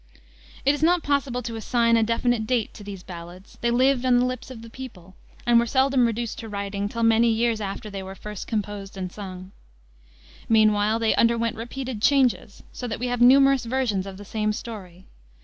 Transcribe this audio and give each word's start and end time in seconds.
It 0.65 0.73
is 0.73 0.81
not 0.81 1.03
possible 1.03 1.43
to 1.43 1.55
assign 1.55 1.95
a 1.95 2.01
definite 2.01 2.47
date 2.47 2.73
to 2.73 2.83
these 2.83 3.03
ballads. 3.03 3.59
They 3.61 3.69
lived 3.69 4.03
on 4.03 4.17
the 4.17 4.25
lips 4.25 4.49
of 4.49 4.63
the 4.63 4.69
people, 4.71 5.13
and 5.45 5.59
were 5.59 5.67
seldom 5.67 6.07
reduced 6.07 6.39
to 6.39 6.49
writing 6.49 6.89
till 6.89 7.03
many 7.03 7.29
years 7.29 7.61
after 7.61 7.87
they 7.91 8.01
were 8.01 8.15
first 8.15 8.47
composed 8.47 8.97
and 8.97 9.11
sung. 9.11 9.51
Meanwhile 10.49 10.97
they 10.97 11.13
underwent 11.13 11.55
repeated 11.55 12.01
changes, 12.01 12.63
so 12.71 12.87
that 12.87 12.97
we 12.97 13.09
have 13.09 13.21
numerous 13.21 13.65
versions 13.65 14.07
of 14.07 14.17
the 14.17 14.25
same 14.25 14.53
story. 14.53 15.05